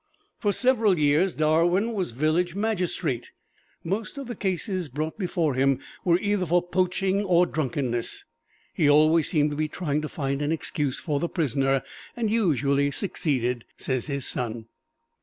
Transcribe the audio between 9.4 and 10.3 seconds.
to be trying to